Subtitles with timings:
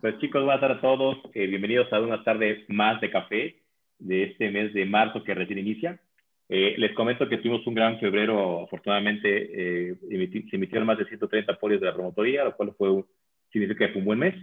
[0.00, 1.18] Pues chicos, buenas tardes a todos.
[1.34, 3.56] Eh, bienvenidos a una tarde más de café
[3.98, 6.00] de este mes de marzo que recién inicia.
[6.48, 8.62] Eh, les comento que tuvimos un gran febrero.
[8.62, 13.04] Afortunadamente, eh, se emitieron más de 130 folios de la promotoría, lo cual fue,
[13.52, 14.34] significa que fue un buen mes.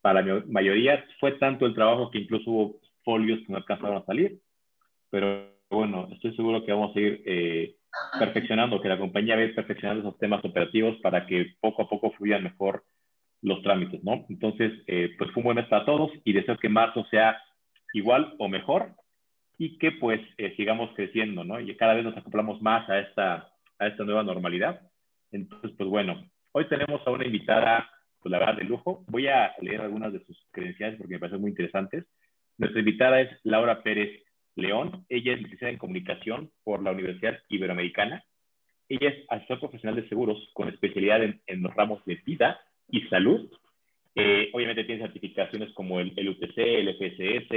[0.00, 4.06] Para la mayoría fue tanto el trabajo que incluso hubo folios que no alcanzaron a
[4.06, 4.40] salir.
[5.10, 7.76] Pero bueno, estoy seguro que vamos a ir
[8.18, 11.88] perfeccionando, que la compañía va a ir perfeccionando esos temas operativos para que poco a
[11.88, 12.82] poco fluyan mejor
[13.44, 14.24] los trámites, ¿no?
[14.30, 17.36] Entonces, eh, pues fue un buen mes para todos y deseo que marzo sea
[17.92, 18.94] igual o mejor
[19.58, 21.60] y que pues eh, sigamos creciendo, ¿no?
[21.60, 24.80] Y cada vez nos acoplamos más a esta, a esta nueva normalidad.
[25.30, 27.90] Entonces, pues bueno, hoy tenemos a una invitada,
[28.22, 29.04] pues la verdad, de lujo.
[29.08, 32.06] Voy a leer algunas de sus credenciales porque me parecen muy interesantes.
[32.56, 34.22] Nuestra invitada es Laura Pérez
[34.56, 35.04] León.
[35.10, 38.24] Ella es licenciada en comunicación por la Universidad Iberoamericana.
[38.88, 43.02] Ella es asesor profesional de seguros con especialidad en, en los ramos de vida, y
[43.08, 43.50] salud.
[44.14, 47.52] Eh, obviamente tiene certificaciones como el, UTC, el FSS.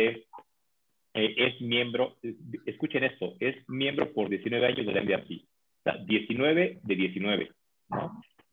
[1.14, 2.17] Eh, es miembro,
[2.66, 5.31] escuchen esto, es miembro por 19 años de la MDRC.
[5.31, 7.52] O sea, 19 de 19.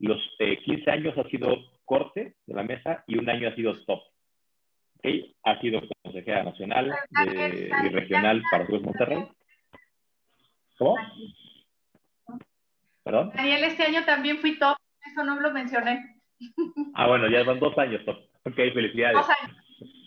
[0.00, 3.74] Los 15 eh, años ha sido corte de la mesa y un año ha sido
[3.84, 4.02] top.
[4.98, 5.34] ¿Okay?
[5.44, 6.94] Ha sido consejera nacional
[7.26, 9.24] y regional para Cruz Monterrey.
[10.78, 10.96] ¿Cómo?
[13.02, 13.32] ¿Perdón?
[13.34, 16.13] Daniel, este año también fui top, eso no lo mencioné.
[16.94, 18.02] Ah, bueno, ya van dos años.
[18.06, 19.16] Ok, felicidades.
[19.16, 19.56] Dos años.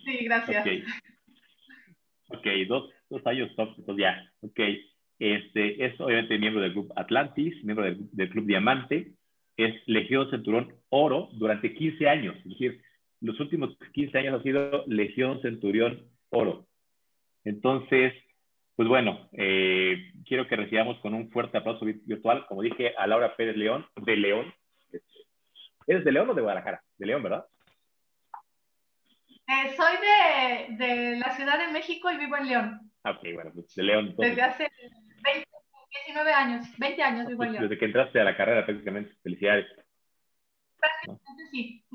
[0.06, 0.66] Sí, gracias.
[0.66, 4.32] Ok, okay dos, dos años top, entonces ya.
[4.42, 4.60] Ok,
[5.20, 9.14] este, es obviamente miembro del Club Atlantis, miembro del, Club Diamante,
[9.58, 12.82] es Legión Centurión Oro durante 15 años, es decir,
[13.20, 16.68] los últimos 15 años ha sido Legión Centurión Oro.
[17.44, 18.14] Entonces,
[18.76, 23.36] pues bueno, eh, quiero que recibamos con un fuerte aplauso virtual, como dije, a Laura
[23.36, 24.54] Pérez León, de León,
[25.88, 26.84] ¿Eres de León o de Guadalajara?
[26.98, 27.46] De León, ¿verdad?
[29.48, 32.92] Eh, soy de, de, la Ciudad de México y vivo en León.
[33.04, 34.14] Ah, ok, bueno, pues de León.
[34.18, 34.70] Desde hace
[35.24, 35.48] 20,
[36.06, 37.64] 19 años, 20 años vivo en León.
[37.64, 39.16] Desde que entraste a la carrera, prácticamente.
[39.24, 39.66] Felicidades.
[40.78, 41.86] Prácticamente sí.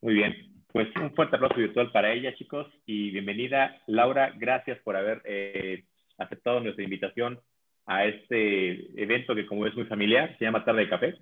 [0.00, 0.34] Muy bien.
[0.68, 3.82] Pues un fuerte aplauso virtual para ella, chicos, y bienvenida.
[3.86, 5.84] Laura, gracias por haber eh,
[6.16, 7.38] aceptado nuestra invitación
[7.84, 11.18] a este evento que como es muy familiar, se llama Tarde de Café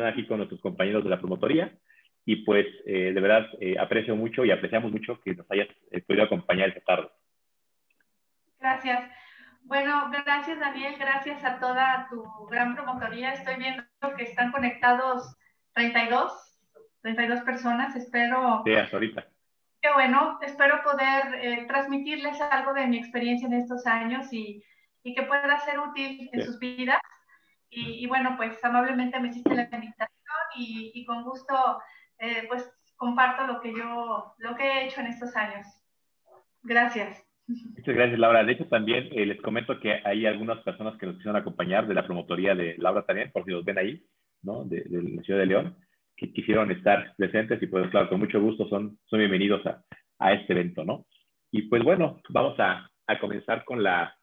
[0.00, 1.72] aquí con nuestros compañeros de la promotoría.
[2.24, 6.00] Y pues eh, de verdad eh, aprecio mucho y apreciamos mucho que nos hayas eh,
[6.02, 7.08] podido acompañar esta tarde.
[8.60, 9.10] Gracias.
[9.64, 13.32] Bueno, gracias Daniel, gracias a toda tu gran promotoría.
[13.32, 13.84] Estoy viendo
[14.16, 15.36] que están conectados
[15.74, 16.60] 32,
[17.02, 17.96] 32 personas.
[17.96, 18.62] Espero.
[18.64, 19.26] Sí, hasta ahorita.
[19.80, 24.62] Qué bueno, espero poder transmitirles algo de mi experiencia en estos años y,
[25.02, 27.00] y que pueda ser útil en sus vidas.
[27.74, 30.10] Y, bueno, pues amablemente me hiciste la invitación
[30.56, 31.54] y, con gusto
[32.18, 35.66] eh, pues comparto lo que yo, lo que he hecho en estos años.
[36.62, 37.26] Gracias.
[37.46, 38.44] Muchas gracias, Laura.
[38.44, 41.94] De hecho, también eh, les comento que hay algunas personas que nos quisieron acompañar de
[41.94, 44.04] la promotoría de Laura también, por si los ven ahí,
[44.42, 44.64] ¿no?
[44.64, 45.76] De, la ciudad de León,
[46.14, 49.82] que quisieron estar presentes y pues claro, con mucho gusto son, son bienvenidos a,
[50.18, 51.06] a este evento, ¿no?
[51.50, 54.14] Y pues bueno, vamos a, a comenzar con la,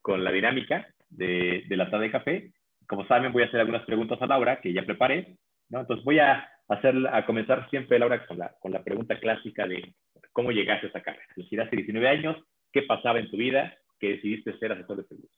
[0.00, 2.52] con la dinámica de, de la tarde de café
[2.88, 5.36] como saben, voy a hacer algunas preguntas a Laura que ya preparé,
[5.68, 5.80] ¿no?
[5.80, 9.94] Entonces voy a, hacer, a comenzar siempre, Laura, con la, con la pregunta clásica de
[10.32, 11.26] cómo llegaste a esa carrera.
[11.36, 12.36] Decir, hace 19 años,
[12.72, 15.30] ¿qué pasaba en tu vida que decidiste ser asesor de seguros?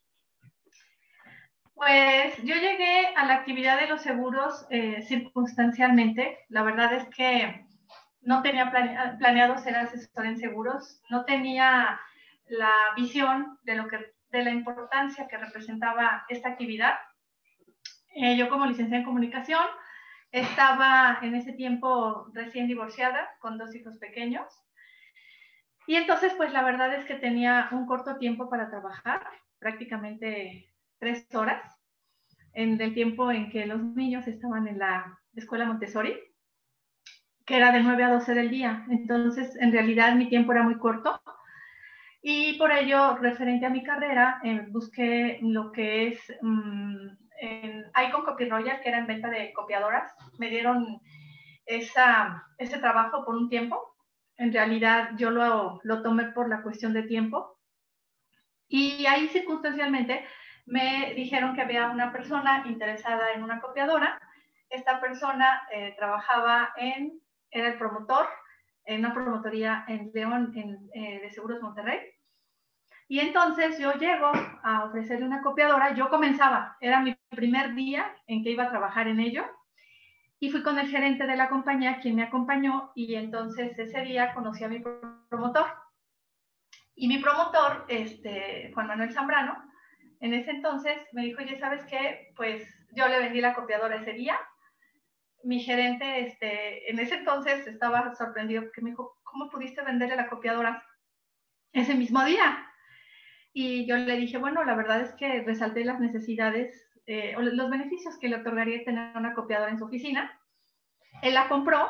[1.73, 6.39] Pues yo llegué a la actividad de los seguros eh, circunstancialmente.
[6.49, 7.65] La verdad es que
[8.21, 8.69] no tenía
[9.17, 11.99] planeado ser asesor en seguros, no tenía
[12.47, 16.95] la visión de lo que de la importancia que representaba esta actividad.
[18.21, 19.63] Eh, yo como licenciada en comunicación
[20.33, 24.45] estaba en ese tiempo recién divorciada con dos hijos pequeños.
[25.87, 29.25] Y entonces, pues la verdad es que tenía un corto tiempo para trabajar,
[29.57, 30.69] prácticamente
[30.99, 31.63] tres horas,
[32.53, 36.19] en el tiempo en que los niños estaban en la escuela Montessori,
[37.45, 38.85] que era de 9 a 12 del día.
[38.89, 41.21] Entonces, en realidad mi tiempo era muy corto.
[42.21, 48.25] Y por ello, referente a mi carrera, eh, busqué lo que es mm, en Icon
[48.25, 50.13] Copy Royal, que era en venta de copiadoras.
[50.37, 51.01] Me dieron
[51.65, 53.95] ese trabajo por un tiempo.
[54.37, 57.59] En realidad yo lo, lo tomé por la cuestión de tiempo.
[58.67, 60.25] Y ahí circunstancialmente
[60.65, 64.19] me dijeron que había una persona interesada en una copiadora.
[64.69, 67.19] Esta persona eh, trabajaba en,
[67.49, 68.27] era el promotor,
[68.85, 71.99] en una promotoría en León en, eh, de Seguros Monterrey.
[73.11, 78.43] Y entonces yo llego a ofrecerle una copiadora, yo comenzaba, era mi primer día en
[78.43, 79.43] que iba a trabajar en ello,
[80.39, 84.31] y fui con el gerente de la compañía, quien me acompañó, y entonces ese día
[84.35, 84.83] conocí a mi
[85.27, 85.65] promotor.
[86.93, 89.57] Y mi promotor, este, Juan Manuel Zambrano,
[90.19, 92.31] en ese entonces me dijo, oye, ¿sabes qué?
[92.35, 94.39] Pues yo le vendí la copiadora ese día.
[95.43, 100.29] Mi gerente, este, en ese entonces estaba sorprendido porque me dijo, ¿cómo pudiste venderle la
[100.29, 100.83] copiadora
[101.73, 102.68] ese mismo día?
[103.53, 107.69] Y yo le dije, bueno, la verdad es que resalté las necesidades eh, o los
[107.69, 110.39] beneficios que le otorgaría tener una copiadora en su oficina.
[111.21, 111.89] Él la compró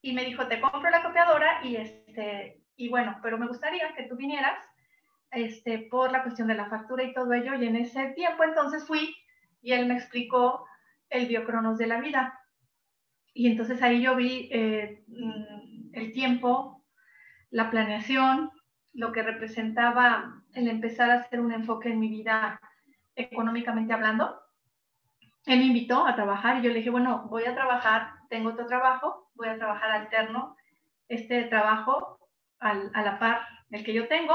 [0.00, 4.04] y me dijo, te compro la copiadora y, este, y bueno, pero me gustaría que
[4.04, 4.58] tú vinieras
[5.30, 7.54] este, por la cuestión de la factura y todo ello.
[7.54, 9.14] Y en ese tiempo entonces fui
[9.60, 10.66] y él me explicó
[11.10, 12.40] el biocronos de la vida.
[13.32, 16.84] Y entonces ahí yo vi eh, mm, el tiempo,
[17.50, 18.50] la planeación,
[18.94, 22.60] lo que representaba el empezar a hacer un enfoque en mi vida
[23.16, 24.40] económicamente hablando.
[25.46, 28.66] Él me invitó a trabajar y yo le dije, bueno, voy a trabajar, tengo otro
[28.66, 30.56] trabajo, voy a trabajar alterno
[31.08, 32.18] este trabajo
[32.60, 34.34] a la par el que yo tengo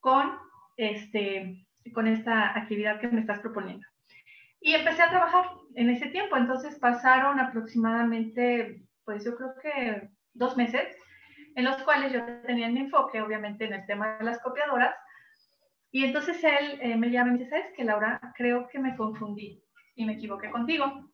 [0.00, 0.38] con,
[0.76, 3.86] este, con esta actividad que me estás proponiendo.
[4.60, 10.56] Y empecé a trabajar en ese tiempo, entonces pasaron aproximadamente, pues yo creo que dos
[10.56, 10.96] meses,
[11.58, 14.94] en los cuales yo tenía mi enfoque, obviamente, en el tema de las copiadoras.
[15.90, 18.20] Y entonces él eh, me llama y me dice, ¿sabes qué, Laura?
[18.36, 19.60] Creo que me confundí
[19.96, 21.10] y me equivoqué contigo.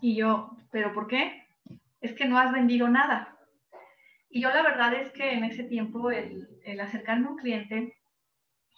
[0.00, 1.46] Y yo, ¿pero por qué?
[2.00, 3.36] Es que no has vendido nada.
[4.30, 7.94] Y yo la verdad es que en ese tiempo el, el acercarme a un cliente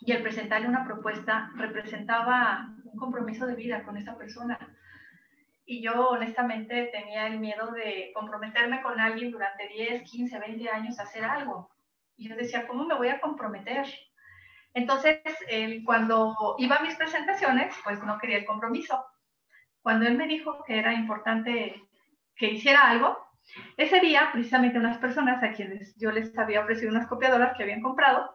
[0.00, 4.58] y el presentarle una propuesta representaba un compromiso de vida con esa persona.
[5.70, 10.98] Y yo honestamente tenía el miedo de comprometerme con alguien durante 10, 15, 20 años
[10.98, 11.70] a hacer algo.
[12.16, 13.86] Y yo decía, ¿cómo me voy a comprometer?
[14.72, 19.04] Entonces, él, cuando iba a mis presentaciones, pues no quería el compromiso.
[19.82, 21.82] Cuando él me dijo que era importante
[22.34, 23.18] que hiciera algo,
[23.76, 27.82] ese día, precisamente unas personas a quienes yo les había ofrecido unas copiadoras que habían
[27.82, 28.34] comprado,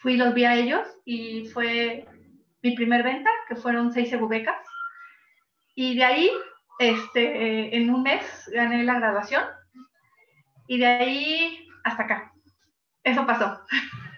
[0.00, 2.08] fui y los vi a ellos y fue
[2.60, 4.73] mi primer venta, que fueron seis egubecas.
[5.74, 6.30] Y de ahí,
[6.78, 9.44] este, en un mes gané la graduación
[10.68, 12.32] y de ahí hasta acá.
[13.02, 13.60] Eso pasó.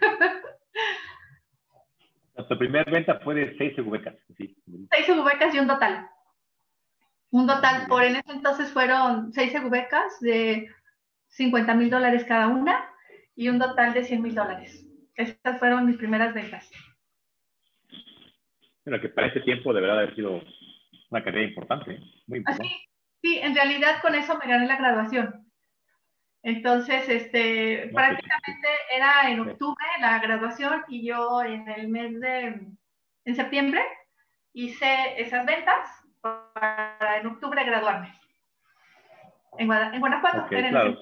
[2.37, 4.15] Nuestra primera venta fue de seis egubecas.
[4.37, 4.57] Sí.
[4.91, 6.09] Seis egubecas y un total.
[7.31, 10.71] Un total, por en ese entonces fueron seis becas de
[11.29, 12.89] 50 mil dólares cada una
[13.35, 14.87] y un total de 100 mil dólares.
[15.15, 16.71] Estas fueron mis primeras ventas.
[18.85, 20.41] Bueno, que para ese tiempo deberá haber sido
[21.17, 22.69] una carrera importante, muy importante.
[22.69, 22.89] Así,
[23.23, 25.47] sí, en realidad con eso me gané la graduación.
[26.43, 32.61] Entonces, este, prácticamente era en octubre la graduación y yo en el mes de,
[33.25, 33.83] en septiembre,
[34.53, 35.91] hice esas ventas
[36.21, 38.15] para en octubre graduarme.
[39.59, 40.45] En, Guanajuato.
[40.45, 40.99] Okay, claro,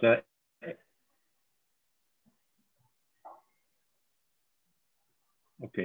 [5.61, 5.79] ok.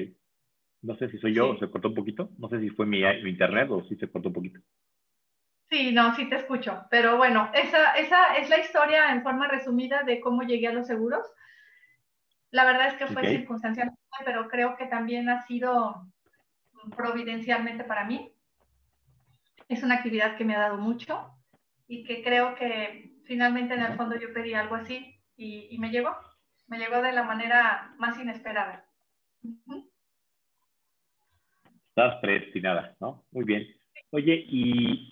[0.82, 2.32] No sé si soy yo o se cortó un poquito.
[2.38, 4.60] No sé si fue mi, internet o si se cortó un poquito.
[5.70, 6.86] Sí, no, sí te escucho.
[6.90, 10.88] Pero bueno, esa, esa es la historia en forma resumida de cómo llegué a los
[10.88, 11.26] seguros.
[12.52, 13.92] La verdad es que fue circunstancial,
[14.26, 16.08] pero creo que también ha sido
[16.96, 18.34] providencialmente para mí
[19.70, 21.32] es una actividad que me ha dado mucho
[21.88, 26.18] y que creo que finalmente en el fondo yo pedí algo así y, me llegó,
[26.68, 28.86] me llegó de la manera más inesperada.
[31.90, 33.26] Estás predestinada, ¿no?
[33.32, 33.68] Muy bien.
[34.12, 35.10] Oye, y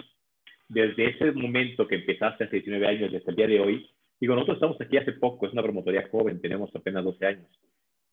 [0.70, 4.58] desde ese momento que empezaste hace 19 años, desde el día de hoy, digo, nosotros
[4.58, 7.48] estamos aquí hace poco, es una promotoría joven, tenemos apenas 12 años.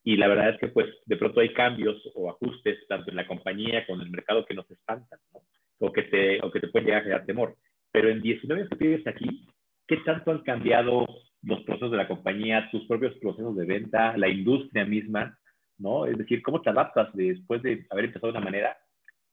[0.03, 3.27] Y la verdad es que pues de pronto hay cambios o ajustes tanto en la
[3.27, 5.41] compañía como en el mercado que nos espantan, ¿no?
[5.79, 7.57] o que te, o que te puede llegar a generar temor.
[7.91, 9.47] Pero en 19 años que vives aquí,
[9.87, 11.07] ¿qué tanto han cambiado
[11.43, 15.39] los procesos de la compañía, tus propios procesos de venta, la industria misma?
[15.79, 16.07] ¿No?
[16.07, 18.77] Es decir, ¿cómo te adaptas después de haber empezado de una manera?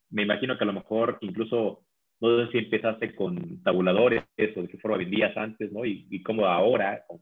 [0.09, 1.85] Me imagino que a lo mejor incluso,
[2.19, 5.85] no sé si empezaste con tabuladores o de qué forma vendías antes, ¿no?
[5.85, 7.21] Y, y cómo ahora, con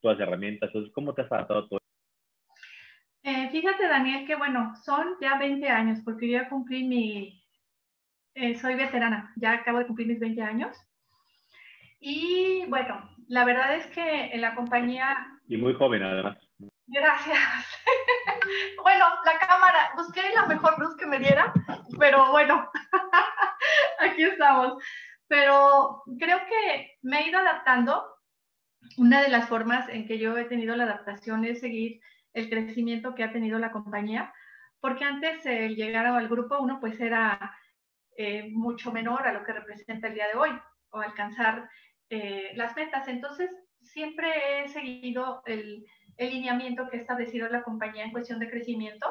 [0.00, 1.80] todas las herramientas, entonces, ¿cómo te has adaptado a todo
[3.22, 7.44] eh, fíjate, Daniel, que bueno, son ya 20 años, porque yo ya cumplí mi,
[8.34, 10.76] eh, soy veterana, ya acabo de cumplir mis 20 años.
[12.00, 15.16] Y bueno, la verdad es que en la compañía...
[15.48, 16.38] Y muy joven además.
[16.86, 17.38] Gracias.
[18.82, 21.52] bueno, la cámara, busqué la mejor luz que me diera,
[21.98, 22.70] pero bueno,
[24.00, 24.82] aquí estamos.
[25.28, 28.04] Pero creo que me he ido adaptando.
[28.96, 32.00] Una de las formas en que yo he tenido la adaptación es seguir
[32.32, 34.32] el crecimiento que ha tenido la compañía,
[34.80, 37.56] porque antes el llegar al grupo uno pues era
[38.16, 40.50] eh, mucho menor a lo que representa el día de hoy
[40.90, 41.68] o alcanzar
[42.08, 43.06] eh, las metas.
[43.08, 43.50] Entonces,
[43.82, 45.84] siempre he seguido el,
[46.20, 49.06] el, lineamiento que ha establecido la compañía en cuestión de crecimiento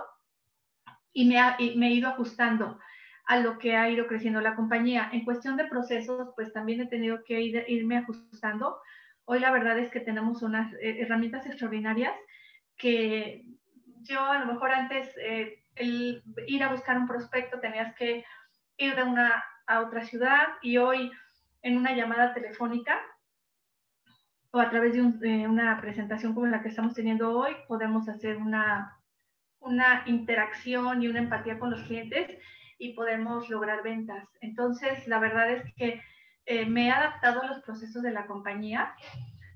[1.12, 1.36] y me,
[1.75, 2.80] me he ido ajustando
[3.25, 5.10] a lo que ha ido creciendo la compañía.
[5.12, 8.80] En cuestión de procesos, pues también he tenido que irme ajustando.
[9.25, 12.16] Hoy la verdad es que tenemos unas herramientas extraordinarias
[12.75, 13.46] que
[14.01, 18.25] yo a lo mejor antes eh, el ir a buscar un prospecto tenías que
[18.78, 21.12] ir de una a otra ciudad y hoy
[21.62, 23.00] en una llamada telefónica
[24.51, 28.98] o a través de, una presentación como la que estamos teniendo hoy podemos hacer una,
[29.60, 32.38] una interacción y una empatía con los clientes
[32.77, 34.27] y podemos lograr ventas.
[34.41, 36.01] Entonces, la verdad es que
[36.46, 38.96] eh, me he adaptado a los procesos de la compañía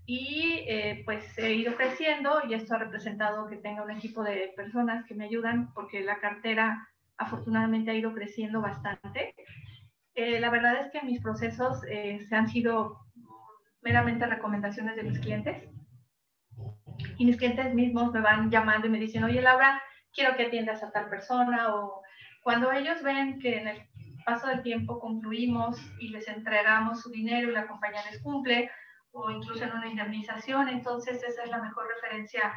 [0.06, 4.54] y eh, pues he ido creciendo y esto ha representado que tenga un equipo de
[4.56, 9.34] personas que me ayudan porque la cartera afortunadamente ha ido creciendo bastante.
[10.16, 13.00] Eh, la verdad es que mis procesos eh, se han sido
[13.84, 15.70] meramente recomendaciones de mis clientes
[17.18, 19.82] y mis clientes mismos me van llamando y me dicen, oye Laura,
[20.14, 22.02] quiero que atiendas a tal persona o
[22.44, 23.88] cuando ellos ven que en el
[24.26, 28.70] paso del tiempo concluimos y les entregamos su dinero y la compañía les cumple,
[29.12, 30.70] o incluso en una indemnización.
[30.70, 32.54] Entonces, esa es la mejor referencia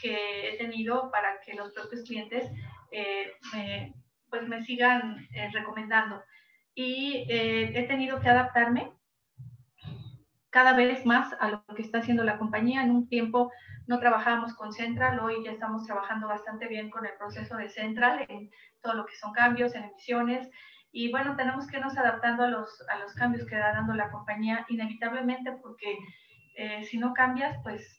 [0.00, 2.50] que he tenido para que los propios clientes
[2.90, 3.94] eh, me,
[4.30, 6.22] pues me sigan eh, recomendando.
[6.74, 8.92] Y eh, he tenido que adaptarme
[10.50, 12.82] cada vez más a lo que está haciendo la compañía.
[12.82, 13.50] En un tiempo
[13.86, 18.26] no trabajábamos con Central, hoy ya estamos trabajando bastante bien con el proceso de Central
[18.28, 18.50] en
[18.82, 20.48] todo lo que son cambios en emisiones,
[20.92, 24.10] y bueno, tenemos que irnos adaptando a los, a los cambios que va dando la
[24.10, 25.96] compañía inevitablemente porque
[26.56, 27.96] eh, si no cambias, pues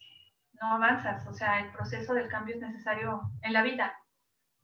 [0.61, 1.25] no avanzas.
[1.27, 3.95] O sea, el proceso del cambio es necesario en la vida.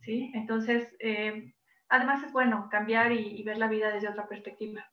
[0.02, 0.32] ¿sí?
[0.34, 1.54] Entonces, eh,
[1.88, 4.86] además es bueno cambiar y, ver la vida desde otra perspectiva.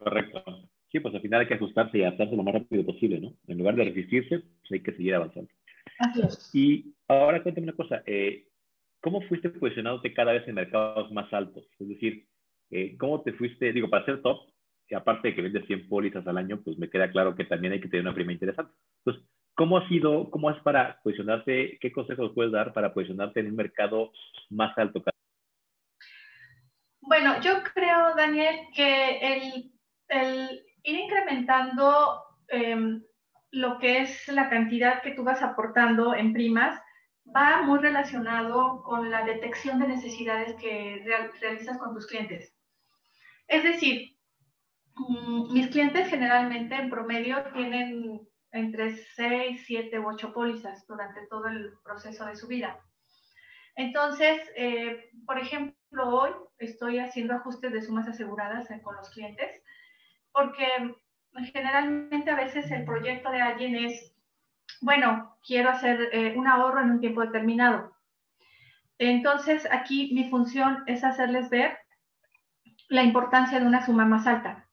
[0.00, 0.42] Correcto.
[0.90, 3.34] Sí, pues al final hay que ajustarse y adaptarse lo más rápido posible, ¿no?
[3.46, 5.50] En lugar de resistirse, pues hay que seguir avanzando.
[5.98, 6.50] Así es.
[6.54, 8.02] Y ahora cuéntame una cosa.
[8.06, 8.48] Eh,
[9.00, 11.64] ¿cómo fuiste posicionándote cada vez en mercados más altos?
[11.78, 12.26] Es decir,
[12.70, 14.50] eh, ¿cómo te fuiste, digo, para ser top,
[14.88, 17.72] y aparte de que vendes 100 pólizas al año, pues me queda claro que también
[17.72, 18.72] hay que tener una prima interesante.
[18.98, 23.46] Entonces, ¿cómo ha sido, cómo es para posicionarte, qué consejos puedes dar para posicionarte en
[23.46, 24.12] un mercado
[24.50, 25.02] más alto?
[27.02, 29.72] Bueno, yo creo, Daniel, que el,
[30.10, 33.02] el ir incrementando em,
[33.50, 36.80] lo que es la cantidad que tú vas aportando en primas,
[37.34, 41.04] va muy relacionado con la detección de necesidades que
[41.40, 42.54] realizas con tus clientes.
[43.46, 44.16] Es decir,
[44.94, 48.20] mm, mis clientes generalmente en promedio tienen
[48.52, 52.80] entre 6, 7 u 8 pólizas durante todo el proceso de su vida.
[53.76, 59.62] Entonces, eh, por ejemplo, hoy estoy haciendo ajustes de sumas aseguradas eh, con los clientes
[60.40, 60.94] porque
[61.52, 64.14] generalmente a veces el proyecto de alguien es
[64.80, 67.94] bueno, quiero hacer eh, un ahorro en un tiempo determinado.
[68.98, 71.76] Entonces, aquí mi función es hacerles ver
[72.88, 74.66] la importancia de una suma más alta,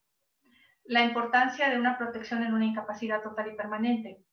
[0.86, 4.24] la importancia de una protección en una incapacidad total y permanente,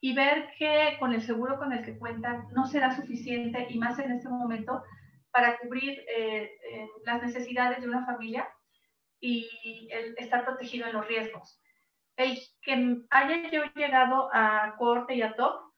[0.00, 3.98] y ver que con el seguro con el que cuentan no será suficiente, y más
[3.98, 4.82] en este momento,
[5.32, 8.48] para cubrir eh, eh, las necesidades de una familia
[9.26, 11.60] y el estar protegido en los riesgos
[12.16, 15.72] el que haya yo llegado a corte y a top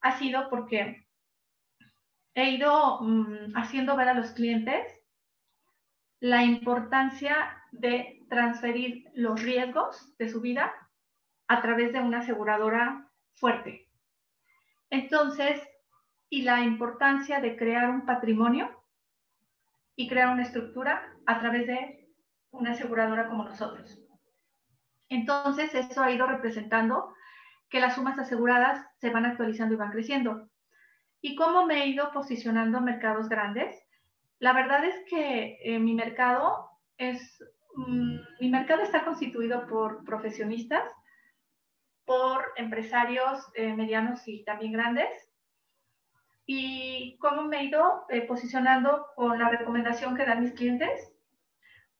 [0.00, 1.06] ha sido porque
[2.34, 4.84] he ido mm, haciendo ver a los clientes
[6.20, 10.72] la importancia de transferir los riesgos de su vida
[11.46, 13.88] a través de una aseguradora fuerte.
[14.90, 15.60] Entonces,
[16.30, 18.70] y la importancia de crear un patrimonio
[19.96, 22.03] y crear una estructura a través de
[22.54, 24.00] una aseguradora como nosotros.
[25.08, 27.14] Entonces, eso ha ido representando
[27.68, 30.48] que las sumas aseguradas se van actualizando y van creciendo.
[31.20, 33.76] ¿Y cómo me he ido posicionando en mercados grandes?
[34.38, 37.42] La verdad es que eh, mi mercado es,
[37.76, 40.84] mm, mi mercado está constituido por profesionistas,
[42.04, 45.08] por empresarios eh, medianos y también grandes.
[46.46, 51.13] ¿Y cómo me he ido eh, posicionando con la recomendación que dan mis clientes?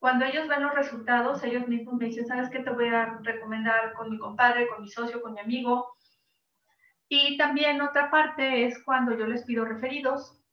[0.05, 3.95] Cuando ellos ven los resultados, ellos mismos me dicen, ¿sabes qué te voy a recomendar
[3.95, 5.97] con mi compadre, con mi socio, con mi amigo?
[7.09, 10.45] Y también otra parte es cuando yo les pido referidos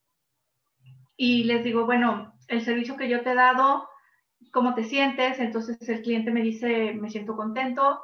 [1.18, 3.90] y les digo, bueno, el servicio que yo te he dado,
[4.54, 5.38] ¿cómo te sientes?
[5.38, 8.02] Entonces el cliente me dice, me siento contento,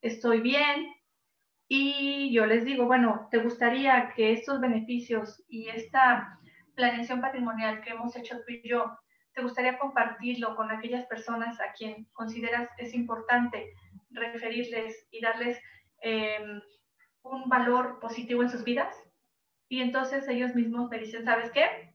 [0.00, 0.92] estoy bien.
[1.68, 6.40] Y yo les digo, bueno, ¿te gustaría que estos beneficios y esta
[6.74, 8.98] planeación patrimonial que hemos hecho tú y yo,
[9.38, 13.72] ¿te gustaría compartirlo con aquellas personas a quien consideras es importante
[14.10, 15.62] referirles y darles
[16.00, 16.60] em,
[17.22, 18.92] un valor positivo en sus vidas?
[19.68, 21.94] Y entonces ellos mismos me dicen, ¿sabes qué?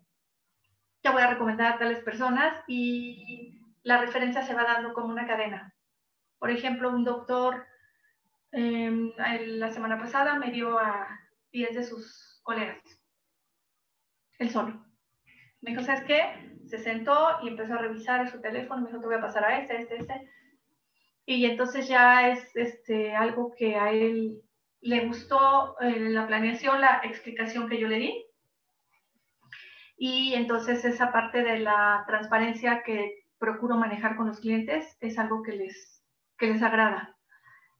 [1.02, 5.28] Te voy a recomendar a tales personas y la referencia se va dando como una
[5.28, 5.76] cadena.
[6.40, 7.66] Por ejemplo, un doctor
[8.54, 11.10] em, la semana pasada me dio a
[11.52, 12.82] 10 de sus colegas,
[14.40, 14.86] él solo.
[15.60, 16.53] Me dijo, ¿sabes qué?
[16.74, 19.60] Se sentó y empezó a revisar su teléfono, me dijo, te voy a pasar a
[19.60, 20.28] este, este, este.
[21.24, 24.42] Y entonces ya es este, algo que a él
[24.82, 28.26] le gustó eh, la planeación, la explicación que yo le di.
[29.98, 35.44] Y entonces esa parte de la transparencia que procuro manejar con los clientes es algo
[35.44, 36.04] que les,
[36.40, 37.16] que les agrada.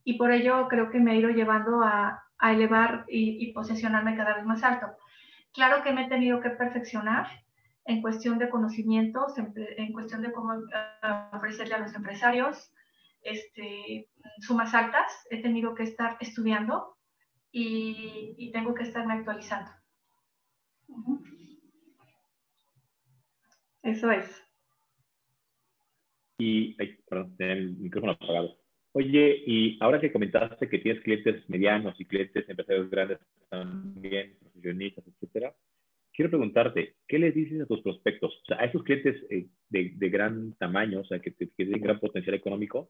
[0.04, 4.16] Y por ello creo que me ha ido llevando a, a elevar y, y, posesionarme
[4.16, 4.96] cada vez más alto.
[5.52, 7.43] Claro que me he tenido que perfeccionar
[7.86, 12.72] en cuestión de conocimientos, en, en cuestión de cómo uh, ofrecerle a los empresarios
[13.22, 14.10] este,
[14.40, 15.12] sumas altas.
[15.30, 16.98] He tenido que estar estudiando
[17.52, 19.72] y, y tengo que estarme actualizando.
[20.88, 21.20] Uh -huh.
[23.84, 24.42] Eso es.
[26.40, 28.58] Y, ay, perdón, el micrófono apagado.
[28.94, 35.06] Oye, y ahora que comentaste que tienes clientes medianos y clientes empresarios grandes también, profesionistas,
[35.08, 35.56] etcétera,
[36.14, 38.34] quiero preguntarte, ¿qué les dices a tus prospectos?
[38.44, 41.82] O sea, a esos clientes eh, de, de, gran tamaño, o sea, que, que tienen
[41.82, 42.90] gran potencial económico,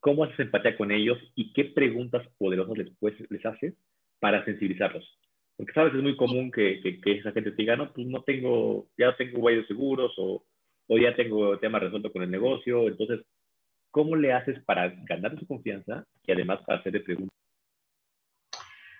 [0.00, 3.74] ¿cómo haces empatía con ellos y qué preguntas poderosas les, pues, les haces
[4.18, 5.18] para sensibilizarlos?
[5.56, 8.22] Porque, sabes, es muy común que, que, que esa gente te diga, no, pues no
[8.22, 10.44] tengo, ya tengo guay de seguros o,
[10.88, 12.88] o ya tengo tema resuelto con el negocio.
[12.88, 13.24] Entonces,
[13.90, 17.36] ¿cómo le haces para ganar su confianza y además para hacerle preguntas?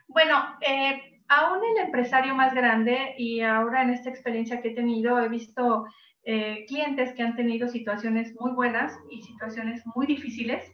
[0.08, 5.18] Bueno, eh, aún el empresario más grande y ahora en esta experiencia que he tenido,
[5.20, 5.86] he visto
[6.24, 10.72] eh, clientes que han tenido situaciones muy buenas y situaciones muy difíciles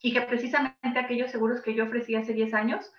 [0.00, 2.92] y que precisamente aquellos seguros que yo ofrecí hace 10 años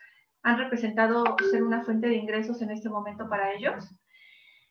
[0.43, 3.89] han representado ser una fuente de ingresos en este momento para ellos.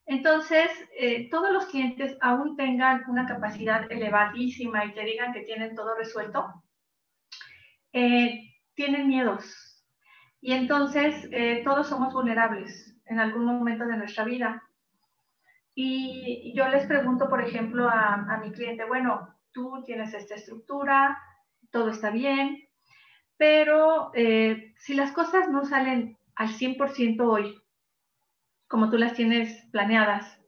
[0.06, 5.74] Entonces, eh, todos los clientes aún tengan una capacidad elevadísima y te digan que tienen
[5.74, 6.46] todo resuelto,
[7.92, 9.73] eh, tienen miedos.
[10.46, 14.62] Y entonces, eh, todos somos vulnerables en algún momento de nuestra vida.
[15.74, 21.18] Y yo les pregunto, por ejemplo, a, mi cliente, bueno, tú tienes esta estructura,
[21.70, 22.58] todo está bien,
[23.38, 27.58] pero eh, si las cosas no salen al 100% hoy,
[28.68, 30.38] como tú las tienes planeadas,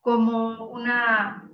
[0.00, 1.48] como una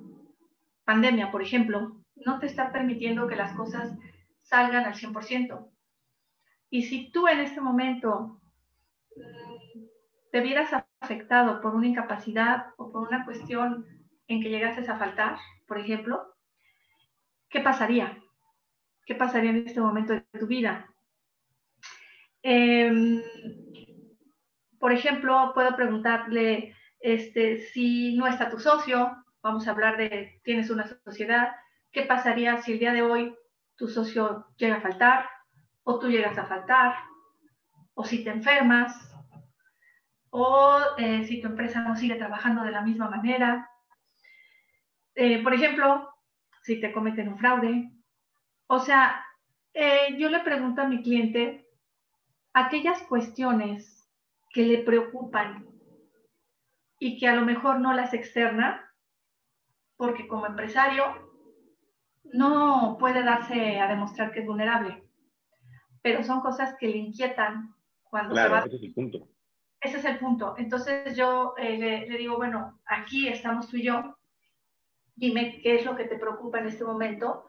[0.87, 3.99] pandemia, por ejemplo, no te está permitiendo que las cosas
[4.41, 5.74] salgan al 100%.
[6.75, 8.41] Y si tú en este momento
[10.33, 13.87] te vieras afectado por una incapacidad o por una cuestión
[14.27, 15.37] en que llegases a faltar,
[15.69, 16.35] por ejemplo,
[17.49, 18.19] ¿qué pasaría?
[19.07, 20.93] ¿Qué pasaría en este momento de tu vida?
[22.43, 23.23] Eh,
[24.81, 30.71] por ejemplo, puedo preguntarle este, si no está tu socio, vamos a hablar de, tienes
[30.71, 31.53] una sociedad,
[31.93, 33.33] ¿qué pasaría si el día de hoy
[33.77, 35.34] tu socio llega a faltar
[35.85, 36.97] o tú llegas a faltar?
[37.95, 39.15] O si te enfermas,
[40.31, 43.71] o eh, si tu empresa no sigue trabajando de la misma manera.
[45.15, 46.13] Eh, por ejemplo,
[46.63, 47.93] si te cometen un fraude,
[48.67, 49.25] o sea,
[49.75, 51.69] eh, yo le pregunto a mi cliente
[52.53, 54.11] aquellas cuestiones
[54.51, 55.69] que le preocupan
[56.99, 58.93] y que a lo mejor no las externa,
[59.97, 61.05] porque como empresario
[62.25, 65.04] no puede darse a demostrar que es vulnerable,
[66.05, 68.67] pero son cosas que le inquietan cuando claro, se va.
[68.67, 69.29] Ese es el punto.
[69.81, 70.55] Ese es el punto.
[70.59, 74.19] Entonces yo eh, le, le digo, bueno, aquí estamos tú y yo,
[75.17, 77.47] dime qué es lo que te preocupa en este momento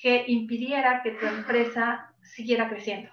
[0.00, 3.10] que impidiera que tu empresa siguiera creciendo.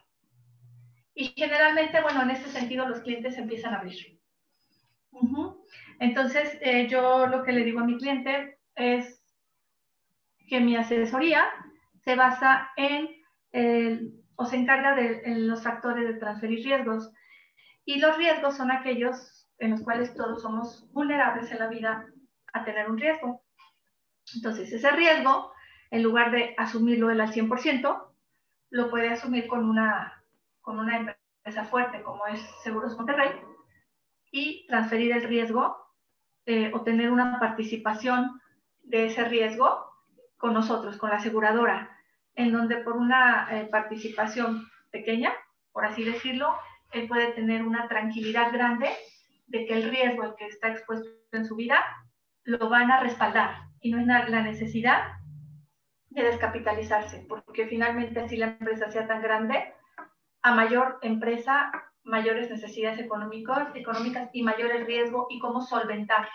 [1.15, 4.19] Y generalmente, bueno, en ese sentido los clientes empiezan a abrir.
[5.09, 5.65] Uh -huh.
[5.99, 9.19] Entonces, eh, yo lo que le digo a mi cliente es
[10.47, 11.43] que mi asesoría
[12.03, 13.09] se basa en,
[14.35, 17.11] o se encarga de los factores de transferir riesgos.
[17.85, 22.07] Y los riesgos son aquellos en los cuales todos somos vulnerables en la vida
[22.53, 23.43] a tener un riesgo.
[24.35, 25.53] Entonces, ese riesgo
[25.93, 28.07] en lugar de asumirlo él al 100%,
[28.71, 30.23] lo puede asumir con una,
[30.61, 33.29] con una empresa fuerte como es Seguros Monterrey
[34.31, 35.77] y transferir el riesgo
[36.47, 38.41] eh, o tener una participación
[38.81, 39.85] de ese riesgo
[40.37, 41.92] con nosotros, con la aseguradora,
[42.35, 45.33] en donde por una eh, participación pequeña,
[45.71, 46.55] por así decirlo,
[46.91, 48.89] él puede tener una tranquilidad grande
[49.47, 51.83] de que el riesgo al que está expuesto en su vida
[52.43, 55.03] lo van a respaldar y no es la necesidad
[56.13, 59.73] de descapitalizarse, porque finalmente así la empresa sea tan grande,
[60.43, 61.71] a mayor empresa,
[62.03, 66.29] mayores necesidades económicas, y mayor el riesgo y cómo solventar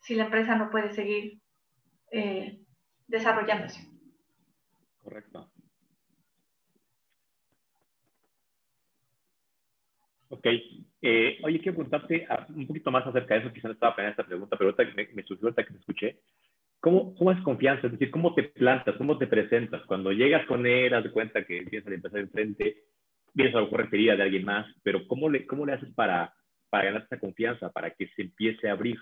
[0.00, 1.40] si la empresa no puede seguir
[2.12, 2.60] eh,
[3.08, 3.93] desarrollándose.
[5.04, 5.50] Correcto.
[10.28, 10.46] Ok.
[11.02, 13.52] Eh, oye, quiero preguntarte un poquito más acerca de eso.
[13.52, 16.20] Quizás no estaba planeando esta pregunta, pero ahorita me, me surgió ahorita que te escuché.
[16.80, 17.86] ¿Cómo, ¿Cómo es confianza?
[17.86, 18.96] Es decir, ¿cómo te plantas?
[18.96, 19.82] ¿Cómo te presentas?
[19.86, 22.84] Cuando llegas con él, haz de cuenta que tienes a la empresa enfrente,
[23.34, 26.34] vienes a lo mejor referida de alguien más, pero ¿cómo le, cómo le haces para,
[26.70, 28.98] para ganar esa confianza, para que se empiece a abrir?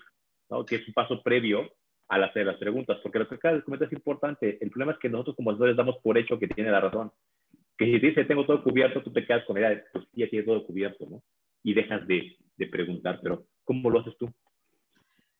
[0.49, 0.65] ¿no?
[0.65, 1.69] Que es un paso previo
[2.13, 4.57] al hacer las preguntas, porque lo que acabas de comentar es importante.
[4.61, 7.11] El problema es que nosotros como asesores damos por hecho que tiene la razón.
[7.77, 10.45] Que si te dice tengo todo cubierto, tú te quedas con ella, pues ya tiene
[10.45, 11.23] todo cubierto, ¿no?
[11.63, 14.31] Y dejas de, de preguntar, pero ¿cómo lo haces tú?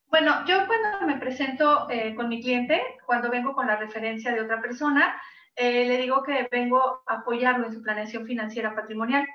[0.08, 4.42] Bueno, yo cuando me presento eh, con mi cliente, cuando vengo con la referencia de
[4.42, 5.20] otra persona,
[5.56, 9.28] eh, le digo que vengo a apoyarlo en su planeación financiera patrimonial.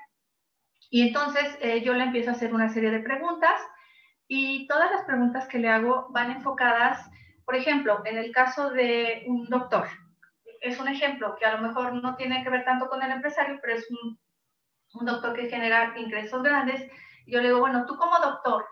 [0.89, 3.59] Y entonces eh, yo le empiezo a hacer una serie de preguntas
[4.27, 7.09] y todas las preguntas que le hago van enfocadas,
[7.49, 9.87] por ejemplo, en el caso de un doctor.
[10.61, 13.57] Es un ejemplo que a lo mejor no tiene que ver tanto con el empresario,
[13.59, 14.19] pero es un,
[14.93, 16.87] un doctor que genera ingresos grandes.
[17.25, 18.67] Yo le digo, bueno, tú como doctor,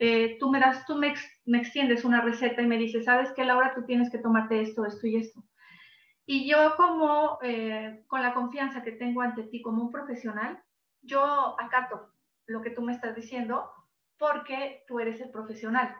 [0.00, 1.14] eh, tú me das, tú me,
[1.60, 3.72] extiendes una receta y me dices, ¿sabes qué, Laura?
[3.72, 5.40] Tú tienes que tomarte esto, esto y esto.
[6.26, 10.60] Y yo como, eh, con la confianza que tengo ante ti como un profesional,
[11.02, 12.12] yo acato
[12.46, 13.70] lo que tú me estás diciendo
[14.18, 15.94] porque tú eres el profesional.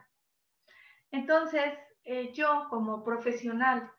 [1.11, 3.90] Entonces, eh, yo como profesional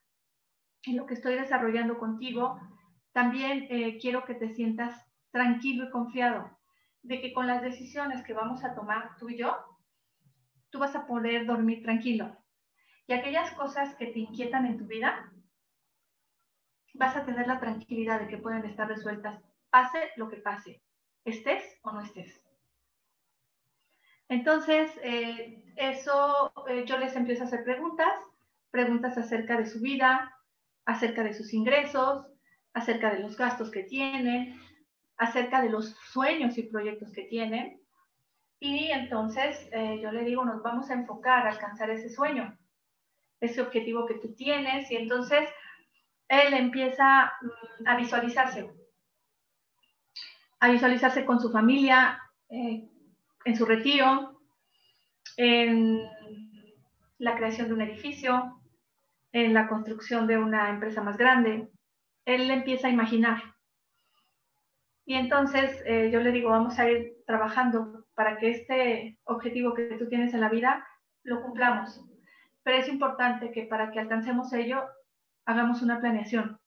[0.84, 2.60] en lo que estoy desarrollando contigo,
[3.12, 3.68] también
[4.00, 6.58] quiero que te sientas tranquilo y confiado
[7.04, 9.56] de que con las decisiones que vamos a tomar tú y yo,
[10.70, 12.36] tú vas a poder dormir tranquilo.
[13.08, 15.32] Y aquellas cosas que te inquietan en tu vida,
[16.94, 20.82] vas a tener la tranquilidad de que pueden estar resueltas, pase lo que pase,
[21.26, 22.51] estés o no estés.
[24.32, 28.14] Entonces, eh, eso eh, yo les empiezo a hacer preguntas,
[28.70, 30.34] preguntas acerca de su vida,
[30.86, 32.26] acerca de sus ingresos,
[32.74, 34.58] acerca de los gastos que tienen,
[35.18, 37.82] acerca de los sueños y proyectos que tienen.
[38.62, 42.58] Y entonces eh, yo le digo, nos vamos a enfocar a alcanzar ese sueño,
[43.42, 44.90] ese objetivo que tú tienes.
[44.92, 45.50] Y entonces
[46.30, 48.72] él empieza mm, a visualizarse,
[50.62, 52.18] a visualizarse con su familia,
[52.48, 52.88] eh,
[53.46, 54.42] en su retiro,
[55.38, 56.02] en
[57.18, 58.60] la creación de un edificio,
[59.32, 61.70] en la construcción de una empresa más grande.
[62.26, 63.42] Él empieza a imaginar.
[65.06, 69.98] Y entonces eh, yo le digo, vamos a ir trabajando para que este objetivo que
[69.98, 70.86] tú tienes en la vida
[71.24, 72.04] lo cumplamos.
[72.64, 74.84] Pero es importante que para que alcancemos ello,
[75.46, 76.60] hagamos una planeación,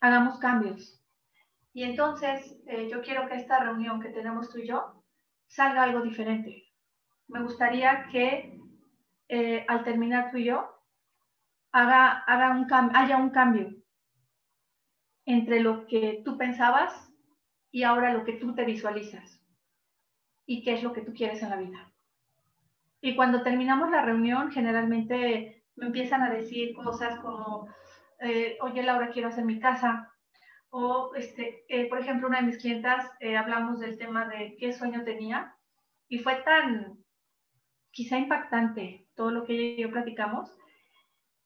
[0.00, 1.02] hagamos cambios.
[1.74, 4.95] Y entonces eh, yo quiero que esta reunión que tenemos tú y yo
[5.46, 6.64] salga algo diferente.
[7.28, 8.60] Me gustaría que
[9.28, 10.70] eh, al terminar tú y yo
[11.72, 13.74] haga, haga un haya un cambio
[15.24, 17.12] entre lo que tú pensabas
[17.70, 19.42] y ahora lo que tú te visualizas
[20.46, 21.92] y qué es lo que tú quieres en la vida.
[23.00, 27.68] Y cuando terminamos la reunión, generalmente me empiezan a decir cosas como,
[28.20, 30.12] eh, oye Laura, quiero hacer mi casa.
[30.78, 34.74] O, este, eh, por ejemplo, una de mis clientas, eh, hablamos del tema de qué
[34.74, 35.56] sueño tenía
[36.06, 36.98] y fue tan,
[37.92, 40.54] quizá impactante todo lo que ella y yo platicamos,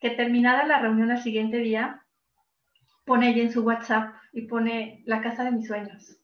[0.00, 2.04] que terminada la reunión al siguiente día,
[3.04, 6.20] pone ella en su WhatsApp y pone la casa de mis sueños.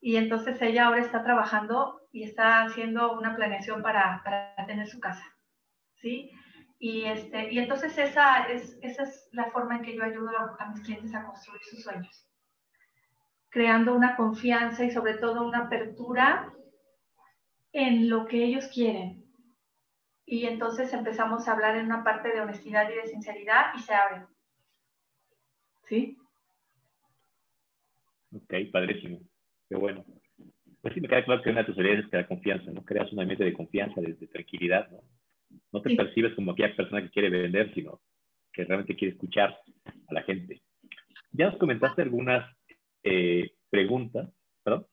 [0.00, 4.98] Y entonces ella ahora está trabajando y está haciendo una planeación para, para tener su
[4.98, 5.26] casa.
[5.96, 6.30] ¿Sí?
[6.84, 10.68] Y, este, y entonces esa es, esa es la forma en que yo ayudo a,
[10.68, 12.28] mis clientes a construir sus sueños.
[13.48, 16.52] Creando una confianza y sobre todo una apertura
[17.72, 19.24] en lo que ellos quieren.
[20.26, 23.94] Y entonces empezamos a hablar en una parte de honestidad y de sinceridad y se
[23.94, 24.26] abren.
[25.88, 26.18] ¿Sí?
[28.30, 29.20] Ok, padrísimo
[29.70, 30.04] bueno.
[30.82, 32.84] Pues sí, me queda claro que una de tus habilidades es crear confianza, ¿no?
[32.84, 35.00] Creas un ambiente de confianza, de, tranquilidad, ¿no?
[35.72, 38.00] No te percibes como aquella persona que quiere vender, sino
[38.52, 39.58] que realmente quiere escuchar
[40.08, 40.62] a la gente.
[41.32, 42.48] Ya nos comentaste algunas
[43.02, 44.30] eh, preguntas,
[44.62, 44.86] ¿perdón?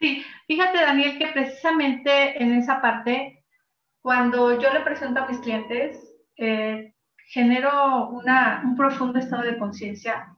[0.00, 3.44] Sí, fíjate Daniel que precisamente en esa parte,
[4.00, 5.98] cuando yo le presento a mis clientes,
[6.36, 6.94] eh,
[7.26, 10.28] genero una, un profundo estado de conciencia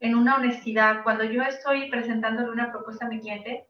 [0.00, 3.66] en una honestidad, cuando yo estoy presentándole una propuesta a mi cliente,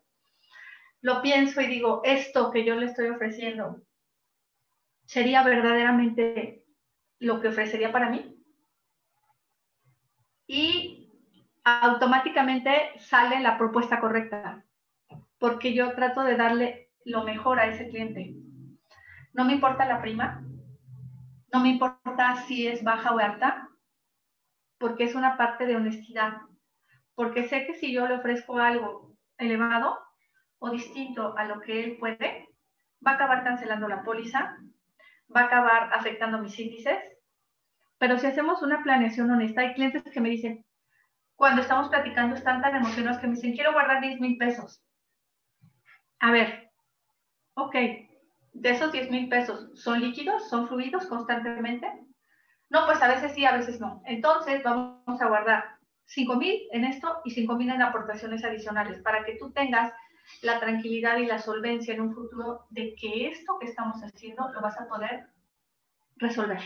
[1.03, 3.83] lo pienso y digo, esto que yo le estoy ofreciendo,
[5.05, 6.65] ¿sería verdaderamente
[7.19, 8.37] lo que ofrecería para mí?
[10.47, 11.11] Y
[11.65, 14.65] automáticamente sale la propuesta correcta,
[15.39, 18.35] porque yo trato de darle lo mejor a ese cliente.
[19.33, 20.45] No me importa la prima,
[21.53, 23.69] no me importa si es baja o alta,
[24.79, 26.43] porque es una parte de honestidad.
[27.15, 29.99] Porque sé que si yo le ofrezco algo elevado
[30.59, 32.49] o distinto a lo que él puede,
[33.07, 34.59] va a acabar cancelando la póliza,
[35.35, 36.99] va a acabar afectando mis índices.
[37.99, 40.65] Pero si hacemos una planeación honesta, hay clientes que me dicen,
[41.37, 44.83] cuando estamos platicando están tan emocionados que me dicen, quiero guardar 10 mil pesos.
[46.21, 46.71] A ver,
[47.55, 47.75] ok,
[48.53, 50.49] de esos 10 mil pesos, ¿son líquidos?
[50.49, 51.91] ¿Son fluidos constantemente?
[52.71, 54.03] No, pues a veces sí, a veces no.
[54.07, 59.25] Entonces vamos a guardar 5 mil en esto y 5 mil en aportaciones adicionales para
[59.25, 59.93] que tú tengas
[60.43, 64.61] la tranquilidad y la solvencia en un futuro de que esto que estamos haciendo lo
[64.61, 65.27] vas a poder
[66.17, 66.61] resolver.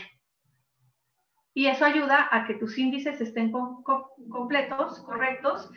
[1.53, 5.69] Y eso ayuda a que tus índices estén completos, correctos,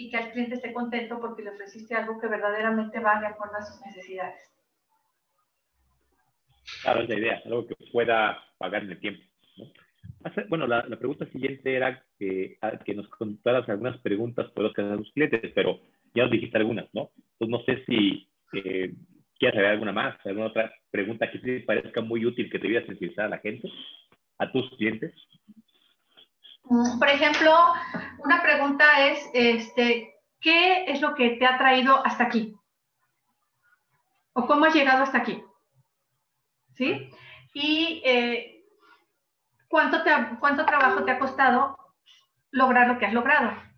[0.00, 3.56] y que el cliente esté contento porque le ofreciste algo que verdaderamente va de acuerdo
[3.56, 4.40] a sus necesidades.
[6.82, 9.22] Claro, es la idea, algo que pueda pagar en el tiempo.
[10.48, 15.10] Bueno, la, pregunta siguiente era que, que, nos contaras algunas preguntas por los que los
[15.12, 15.80] clientes, pero
[16.14, 17.10] ya nos dijiste algunas, ¿no?
[17.38, 18.94] Entonces no sé si eh,
[19.38, 22.86] quieres agregar alguna más, alguna otra pregunta que te parezca muy útil que te a
[22.86, 23.68] sensibilizar a la gente,
[24.38, 25.14] a tus clientes.
[26.64, 27.52] Mm, por ejemplo,
[28.18, 32.54] una pregunta es, este, ¿qué es lo que te ha traído hasta aquí?
[34.32, 35.42] ¿O cómo has llegado hasta aquí?
[36.74, 37.10] ¿Sí?
[37.54, 38.64] Y eh,
[39.68, 41.76] ¿cuánto, te, ¿cuánto trabajo te ha costado
[42.50, 43.69] lograr lo que has logrado?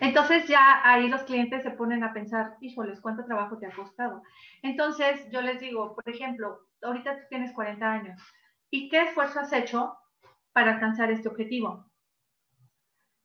[0.00, 4.22] Entonces ya ahí los clientes se ponen a pensar, híjoles, ¿cuánto trabajo te ha costado?
[4.62, 8.22] Entonces yo les digo, por ejemplo, ahorita tú tienes 40 años,
[8.70, 9.96] ¿y qué esfuerzo has hecho
[10.52, 11.84] para alcanzar este objetivo?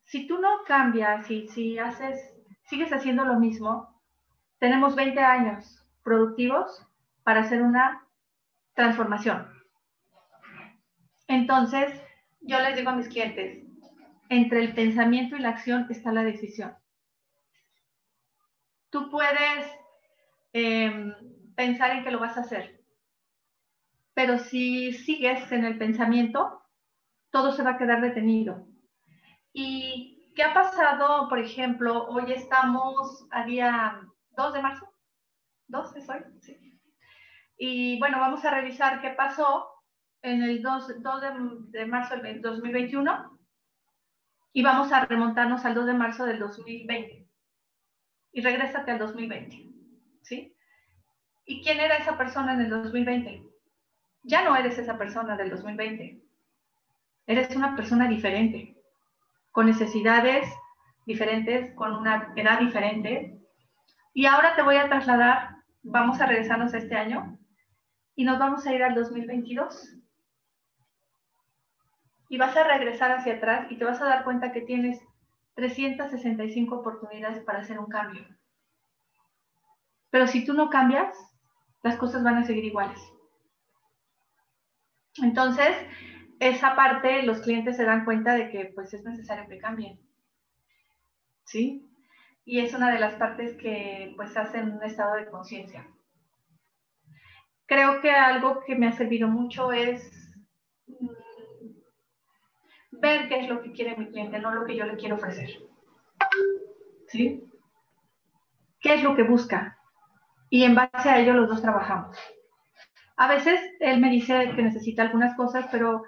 [0.04, 2.34] Si tú no cambias y si haces,
[2.64, 4.00] sigues haciendo lo mismo,
[4.58, 6.86] tenemos 20 años productivos
[7.22, 8.06] para hacer una
[8.74, 9.48] transformación.
[11.26, 11.92] Entonces,
[12.40, 13.63] yo les digo a mis clientes,
[14.34, 16.76] entre el pensamiento y la acción está la decisión.
[18.90, 19.66] Tú puedes
[20.52, 21.14] em,
[21.54, 22.80] pensar en que lo vas a hacer,
[24.12, 26.62] pero si sigues en el pensamiento,
[27.30, 28.66] todo se va a quedar detenido.
[29.52, 34.00] ¿Y qué ha pasado, por ejemplo, hoy estamos a día
[34.36, 34.92] 2 de marzo?
[35.68, 36.20] ¿2 es hoy?
[36.40, 36.80] Sí.
[37.56, 39.68] Y bueno, vamos a revisar qué pasó
[40.22, 43.33] en el 2, 2 de, de, marzo del 2021
[44.56, 47.26] y vamos a remontarnos al 2 de marzo del 2020.
[48.32, 49.68] Y regrésate al 2020.
[50.22, 50.56] ¿Sí?
[51.44, 53.42] ¿Y quién era esa persona en el 2020?
[54.22, 56.22] Ya no eres esa persona del 2020.
[57.26, 58.76] Eres una persona diferente,
[59.50, 60.48] con necesidades
[61.04, 63.36] diferentes, con una edad diferente.
[64.14, 67.38] Y ahora te voy a trasladar, vamos a regresarnos a este año
[68.14, 69.96] y nos vamos a ir al 2022
[72.28, 75.00] y vas a regresar hacia atrás y te vas a dar cuenta que tienes
[75.54, 78.26] 365 oportunidades para hacer un cambio.
[80.10, 81.16] Pero si tú no cambias,
[81.82, 83.00] las cosas van a seguir iguales.
[85.22, 85.76] Entonces,
[86.40, 90.00] esa parte los clientes se dan cuenta de que pues es necesario que cambien.
[91.44, 91.90] ¿Sí?
[92.44, 95.86] Y es una de las partes que pues hacen un estado de conciencia.
[97.66, 100.12] Creo que algo que me ha servido mucho es
[103.04, 105.50] ver qué es lo que quiere mi cliente, no lo que yo le quiero ofrecer.
[107.08, 107.44] ¿Sí?
[108.80, 109.78] ¿Qué es lo que busca?
[110.48, 112.16] Y en base a ello los dos trabajamos.
[113.16, 116.02] A veces él me dice que necesita algunas cosas, pero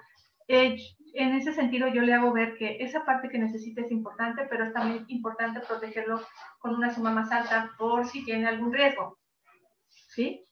[0.49, 0.77] eh,
[1.13, 4.65] en ese sentido yo le hago ver que esa parte que necesita es importante, pero
[4.65, 6.23] es también importante protegerlo
[6.59, 9.19] con una suma más alta por si tiene algún riesgo.
[9.89, 10.46] ¿Sí?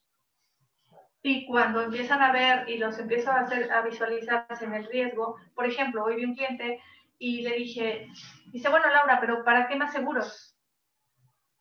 [1.26, 5.36] Y cuando empiezan a ver y los empiezo a, hacer, a visualizar en el riesgo,
[5.54, 6.82] por ejemplo, hoy vi un cliente
[7.18, 8.08] y le dije,
[8.52, 10.54] dice, bueno, Laura, pero ¿para qué más seguros?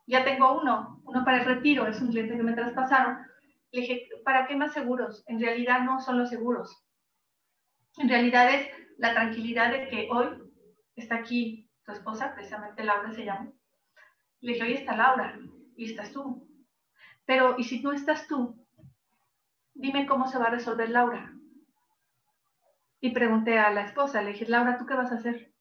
[0.06, 3.20] Ya tengo uno, uno para el retiro, es un cliente que me traspasaron.
[3.72, 5.24] Le dije, ¿para qué más seguros?
[5.28, 6.86] En realidad no son los seguros.
[8.00, 10.28] En realidad es la tranquilidad de que hoy
[10.98, 13.50] está aquí tu esposa, precisamente Laura se llama.
[14.42, 15.40] Le dije, hoy está Laura
[15.78, 16.50] y estás tú.
[17.26, 18.63] Pero, ¿y si no estás tú?
[19.74, 21.34] Dime cómo se va a resolver Laura.
[23.00, 25.54] Y pregunté a la esposa, le dije, Laura, ¿tú qué vas a hacer?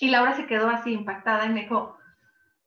[0.00, 1.96] Y Laura se quedó así impactada y me dijo,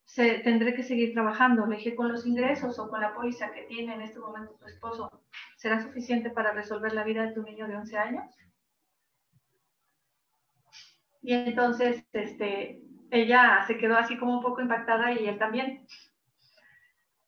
[0.06, 1.66] se, tendré que seguir trabajando.
[1.66, 4.66] Le dije, con los ingresos o con la póliza que tiene en este momento tu
[4.66, 5.24] esposo,
[5.58, 8.38] ¿será suficiente para resolver la vida de tu niño de 11 años?
[11.22, 12.82] Y entonces, este,
[13.12, 15.86] ella se quedó así como un poco impactada y él también.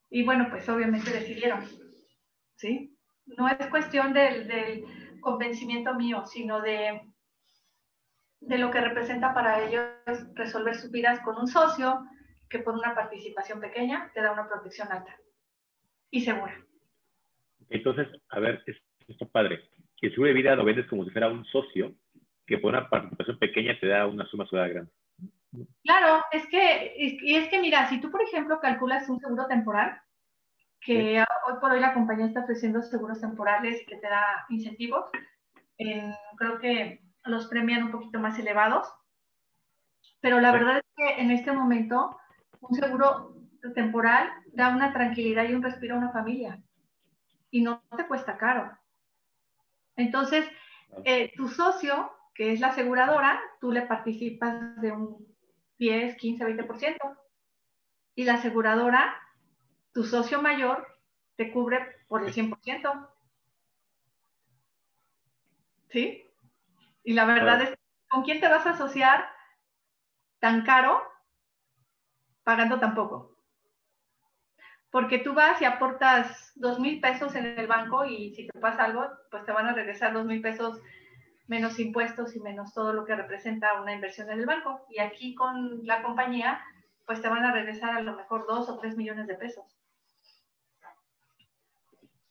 [0.10, 1.66] Y bueno, pues obviamente decidieron,
[2.56, 2.98] ¿sí?
[3.26, 7.02] No es cuestión del, del convencimiento mío, sino de,
[8.42, 9.86] de lo que representa para ellos
[10.36, 12.06] resolver sus vidas con un socio
[12.50, 15.18] que por una participación pequeña te da una protección alta
[16.12, 16.56] y segura.
[17.70, 18.64] Entonces, a ver,
[19.08, 19.70] esto padre.
[19.98, 21.96] Que seguro de vida lo vendes como si fuera un socio
[22.46, 24.92] que por una participación pequeña te da una suma ciudad grande.
[25.84, 30.00] Claro, es que, es que mira, si tú, por ejemplo, calculas un seguro temporal,
[30.86, 35.06] que hoy por hoy la compañía está ofreciendo seguros temporales y que te da incentivos,
[36.38, 38.94] creo que los premian un poquito más elevados,
[40.22, 42.18] pero la verdad es que en este momento
[42.62, 43.36] un seguro
[43.76, 46.62] temporal da una tranquilidad y un respiro a una familia.
[47.52, 48.72] Y no te cuesta caro.
[49.96, 50.46] Entonces,
[51.06, 55.28] eh, tu socio, que es la aseguradora, tú le participas de un
[55.78, 57.18] 10, 15, 20%.
[58.16, 59.16] Y la aseguradora,
[59.94, 60.88] tu socio mayor,
[61.36, 63.10] te cubre por el 100%.
[65.90, 66.30] ¿Sí?
[67.04, 67.78] Y la verdad es,
[68.10, 69.30] ¿con quién te vas a asociar
[70.40, 71.02] tan caro
[72.44, 73.38] pagando tan poco?
[74.90, 78.86] Porque tú vas y aportas dos mil pesos en el banco y si te pasa
[78.86, 80.82] algo, pues te van a regresar dos mil pesos
[81.48, 84.86] menos impuestos y menos todo lo que representa una inversión en el banco.
[84.90, 86.62] Y aquí con la compañía,
[87.06, 89.83] pues te van a regresar a lo mejor dos o tres millones de pesos.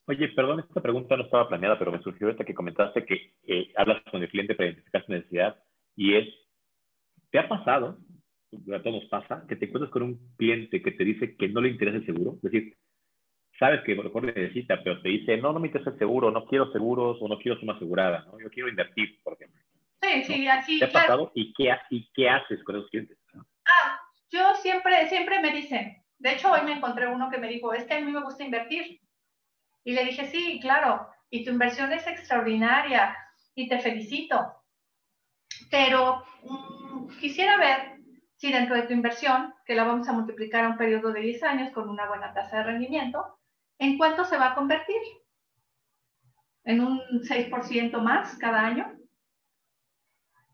[0.07, 3.73] Oye, perdón, esta pregunta no estaba planeada, pero me surgió esta que comentaste que eh,
[3.77, 5.63] hablas con el cliente para identificar su necesidad
[5.97, 6.29] y es,
[7.31, 7.99] ¿te ha pasado,
[8.75, 11.69] a todos pasa, que te encuentras con un cliente que te dice que no le
[11.69, 12.35] interesa el seguro?
[12.37, 12.77] Es decir,
[13.59, 16.33] sabes que a lo mejor necesita, pero te dice, no, no me interesa el seguro,
[16.33, 18.41] no quiero seguros o no quiero suma asegurada, ¿no?
[18.41, 19.61] Yo quiero invertir, por ejemplo.
[20.03, 20.79] Sí, sí, así.
[20.81, 21.31] ¿Te ha pasado?
[21.35, 23.17] ¿Y, qué, ¿Y qué haces con esos clientes?
[23.35, 27.73] Ah, yo siempre, siempre me dicen, de hecho hoy me encontré uno que me dijo,
[27.73, 29.02] es que a mí me gusta invertir.
[29.85, 33.17] Y le dije, sí, claro, y tu inversión es extraordinaria
[33.55, 34.63] y te felicito.
[35.71, 38.01] Pero mm, quisiera ver
[38.37, 41.43] si dentro de tu inversión, que la vamos a multiplicar a un periodo de 10
[41.45, 43.39] años con una buena tasa de rendimiento,
[43.79, 45.01] ¿en cuánto se va a convertir?
[46.65, 48.99] ¿En un 6% más cada año?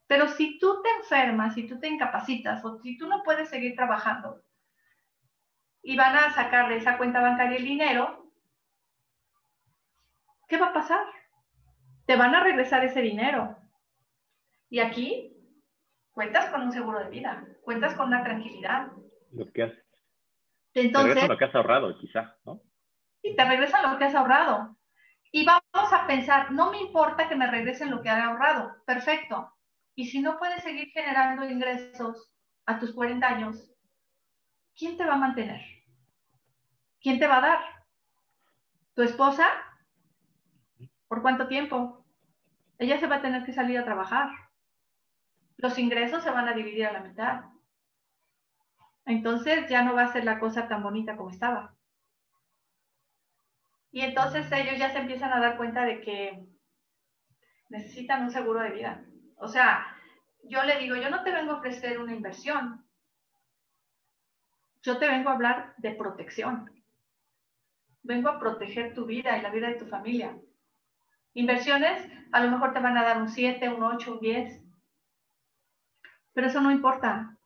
[0.07, 3.75] Pero si tú te enfermas, si tú te incapacitas o si tú no puedes seguir
[3.75, 4.43] trabajando
[5.83, 8.18] y van a sacar de esa cuenta bancaria el dinero,
[10.49, 11.07] ¿qué va a pasar?
[12.07, 13.57] Te van a regresar ese dinero.
[14.71, 15.37] Y aquí
[16.11, 18.89] cuentas con un seguro de vida, cuentas con una tranquilidad.
[19.33, 19.73] Lo que has,
[20.75, 22.61] Entonces, lo que has ahorrado, quizá, ¿no?
[23.23, 24.77] y te regresan lo que has ahorrado.
[25.31, 29.53] Y vamos a pensar, no me importa que me regresen lo que he ahorrado, perfecto.
[29.95, 32.33] Y si no puedes seguir generando ingresos
[32.67, 33.71] a tus 40 años,
[34.77, 35.61] ¿quién te va a mantener?
[37.01, 37.59] ¿Quién te va a dar?
[38.95, 39.47] ¿Tu esposa?
[41.09, 42.05] ¿Por cuánto tiempo?
[42.79, 44.29] Ella se va a tener que salir a trabajar.
[45.57, 47.45] Los ingresos se van a dividir a la mitad.
[49.07, 51.75] Entonces ya no va a ser la cosa tan bonita como estaba.
[53.91, 56.47] Y entonces ellos ya se empiezan a dar cuenta de que
[57.71, 59.03] necesitan un seguro de vida.
[59.37, 59.97] O sea,
[60.45, 62.85] yo le digo, yo no te vengo a ofrecer una inversión.
[64.83, 66.71] Yo te vengo a hablar de protección.
[68.03, 70.39] Vengo a proteger tu vida y la vida de tu familia.
[71.39, 74.61] Inversiones a lo mejor te van a dar un 7, un 8, un 10.
[76.33, 77.39] Pero eso no importa.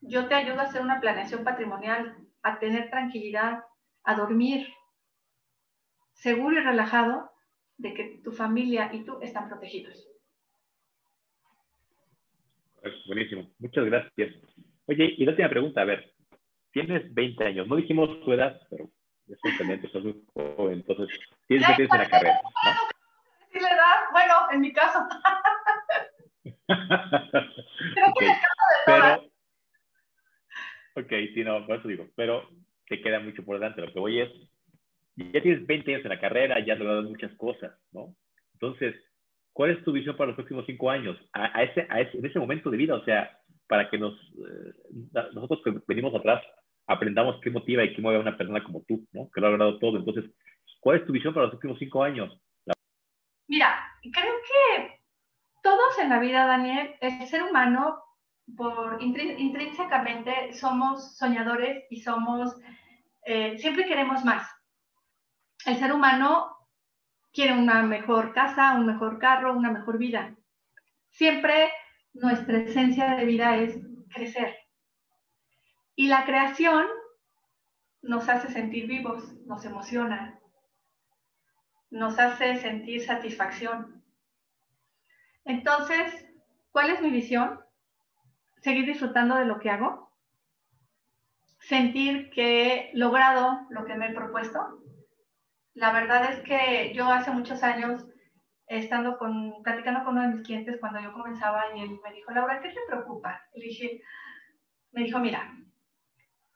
[0.00, 3.62] Yo te ayudo a hacer una planeación patrimonial, a tener tranquilidad,
[4.04, 4.66] a dormir,
[6.14, 7.30] seguro y relajado
[7.76, 10.08] de que tu familia y tú están protegidos.
[13.06, 14.34] Buenísimo, muchas gracias.
[14.86, 16.10] Oye, y la última pregunta, a ver,
[16.70, 18.88] tienes 20 años, no dijimos tu edad, pero
[19.28, 21.08] es un muy joven, entonces
[21.46, 22.40] tienes que tienes en la carrera.
[22.42, 22.70] ¿no?
[23.60, 23.96] la edad?
[24.10, 24.98] Bueno, en mi caso.
[26.66, 29.20] Creo que en el caso de todas.
[30.94, 32.48] Pero, ok, sí, no, por eso digo, pero
[32.88, 33.80] te queda mucho por delante.
[33.80, 34.30] Lo que voy es,
[35.16, 38.14] ya tienes 20 años en la carrera, ya has logrado muchas cosas, ¿no?
[38.54, 38.94] Entonces,
[39.52, 41.16] ¿cuál es tu visión para los próximos cinco años?
[41.32, 44.72] A, ese, a ese, en ese momento de vida, o sea, para que nos, eh,
[45.32, 46.42] nosotros que venimos atrás
[46.86, 49.30] aprendamos qué motiva y qué mueve a una persona como tú, ¿no?
[49.30, 49.98] Que lo ha logrado todo.
[49.98, 50.30] Entonces,
[50.80, 52.38] ¿cuál es tu visión para los próximos cinco años?
[53.48, 55.00] Mira, creo que
[55.62, 58.02] todos en la vida, Daniel, el ser humano
[58.56, 62.54] por intrínsecamente somos soñadores y somos,
[63.24, 64.48] eh, siempre queremos más.
[65.64, 66.56] El ser humano
[67.32, 70.34] quiere una mejor casa, un mejor carro, una mejor vida.
[71.10, 71.70] Siempre
[72.14, 73.78] nuestra esencia de vida es
[74.12, 74.56] crecer.
[75.94, 76.86] Y la creación
[78.02, 80.40] nos hace sentir vivos, nos emociona,
[81.90, 84.02] nos hace sentir satisfacción.
[85.44, 86.26] Entonces,
[86.70, 87.60] ¿cuál es mi visión?
[88.60, 90.10] Seguir disfrutando de lo que hago,
[91.60, 94.80] sentir que he logrado lo que me he propuesto.
[95.74, 98.06] La verdad es que yo hace muchos años,
[98.66, 102.32] estando con, platicando con uno de mis clientes cuando yo comenzaba, y él me dijo,
[102.32, 103.42] Laura, ¿qué te preocupa?
[103.54, 104.02] Le dije,
[104.92, 105.54] me dijo, mira,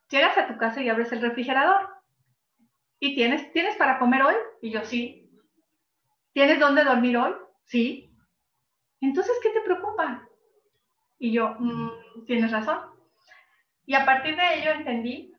[0.08, 1.88] llegas a tu casa y abres el refrigerador.
[2.98, 4.34] ¿Y tienes, tienes para comer hoy?
[4.62, 5.30] Y yo, sí.
[6.32, 7.34] ¿Tienes dónde dormir hoy?
[7.64, 8.10] Sí.
[9.00, 10.28] Entonces, ¿qué te preocupa?
[11.18, 12.78] Y yo, mm, tienes razón.
[13.84, 15.32] Y a partir de ello entendí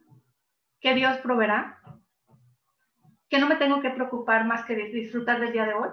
[0.80, 1.82] que Dios proveerá,
[3.30, 5.90] que no me tengo que preocupar más que disfrutar del día de hoy.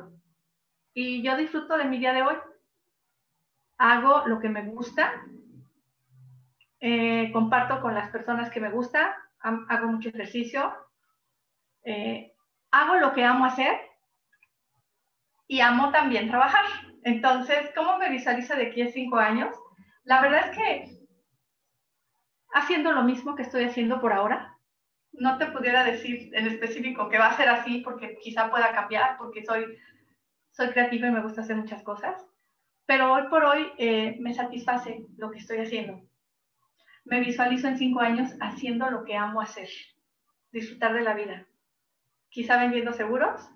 [0.93, 2.37] Y yo disfruto de mi día de hoy.
[3.79, 5.13] Hago lo que me gusta,
[6.87, 10.71] eh, comparto con las personas que me gusta, hago mucho ejercicio,
[11.83, 12.35] eh,
[12.71, 13.81] hago lo que amo hacer
[15.49, 16.67] y amo también trabajar.
[17.03, 19.57] Entonces, ¿cómo me visualizo de aquí a cinco años?
[20.03, 21.07] La verdad es que
[22.53, 24.55] haciendo lo mismo que estoy haciendo por ahora,
[25.13, 29.17] no te pudiera decir en específico que va a ser así porque quizá pueda cambiar,
[29.17, 29.79] porque soy,
[30.51, 32.27] soy creativa y me gusta hacer muchas cosas,
[32.85, 36.03] pero hoy por hoy eh, me satisface lo que estoy haciendo.
[37.05, 39.69] Me visualizo en cinco años haciendo lo que amo hacer,
[40.53, 41.47] disfrutar de la vida.
[42.29, 43.49] Quizá vendiendo seguros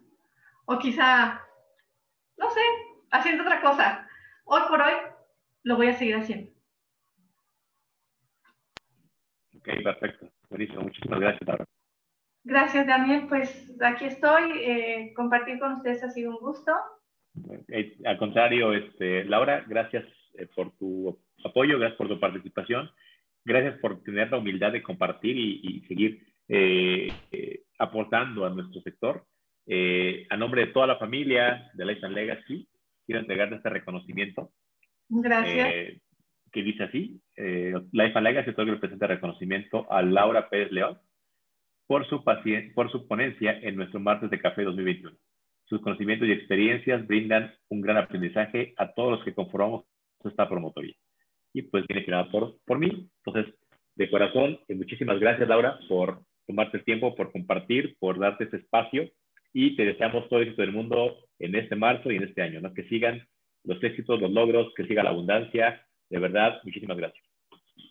[0.66, 1.42] o quizá
[2.38, 2.61] no sé,
[3.11, 4.09] haciendo otra cosa.
[4.44, 4.94] Hoy por hoy
[5.64, 6.51] lo voy a seguir haciendo.
[9.57, 10.30] Ok, perfecto.
[10.49, 10.82] Buenísimo.
[10.82, 11.64] Muchísimas gracias, Laura.
[12.44, 13.26] Gracias, Daniel.
[13.28, 14.53] Pues aquí estoy.
[14.62, 16.72] Eh, compartir con ustedes ha sido un gusto.
[17.68, 22.90] Eh, al contrario, este, Laura, gracias eh, por tu apoyo, gracias por tu participación,
[23.49, 26.22] gracias por tener la humildad de compartir y, y seguir
[27.78, 29.24] aportando a nuestro sector.
[29.66, 32.66] Eh, a nombre de toda la familia de Life and Legacy,
[33.07, 34.51] quiero entregarte este reconocimiento.
[35.09, 35.68] Gracias.
[35.72, 36.01] Eh,
[36.51, 40.99] que dice así, eh, Life and Legacy otorga el presente reconocimiento a Laura Pérez León
[41.86, 42.24] por su,
[42.74, 45.14] por su ponencia en nuestro martes de café 2021.
[45.66, 49.84] Sus conocimientos y experiencias brindan un gran aprendizaje a todos los que conformamos
[50.24, 50.94] esta promotoría.
[51.59, 53.11] Y pues viene creada por, mí.
[53.24, 53.52] Entonces,
[53.96, 59.11] de corazón, muchísimas gracias Laura por tomarte el tiempo, por compartir, por darte este espacio
[59.52, 62.61] y te deseamos todo el éxito del mundo en este marzo y en este año,
[62.61, 62.72] ¿no?
[62.72, 63.26] Que sigan
[63.64, 65.84] los éxitos, los logros, que siga la abundancia.
[66.09, 67.24] De verdad, muchísimas gracias.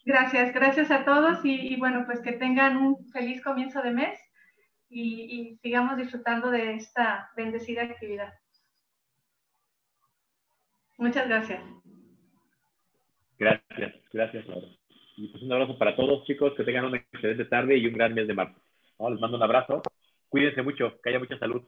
[0.05, 4.17] Gracias, gracias a todos y, bueno, pues que tengan un feliz comienzo de mes
[4.89, 8.33] y, y sigamos disfrutando de esta bendecida actividad.
[10.97, 11.61] Muchas gracias.
[13.39, 14.45] Gracias, gracias.
[15.15, 18.13] Y pues un abrazo para todos, chicos, que tengan una excelente tarde y un gran
[18.13, 18.59] mes de marzo.
[19.09, 19.81] Les mando un abrazo.
[20.29, 21.63] Cuídense mucho, que haya mucha salud.